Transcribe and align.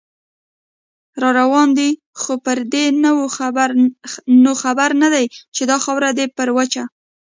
راروان 1.21 1.69
دی 1.77 1.89
خو 2.21 2.33
پردې 2.45 2.85
نو 4.45 4.51
خبر 4.63 4.89
نه 5.01 5.07
دی، 5.15 5.25
چې 5.55 5.63
دا 5.69 5.77
خاوره 5.83 6.11
ده 6.17 6.25
پر 6.37 6.49
وچه 6.57 6.83